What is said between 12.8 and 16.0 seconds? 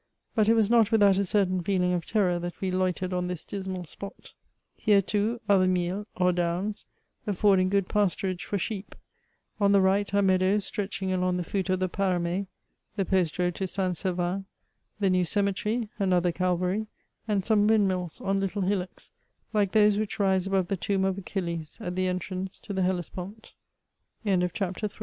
the post road to St. Servan;— the new cemetery,—